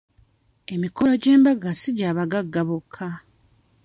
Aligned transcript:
Emikolo 0.73 1.11
gy'embaga 1.21 1.71
si 1.81 1.89
gya 1.97 2.09
bagagga 2.17 2.61
bokka. 2.69 3.09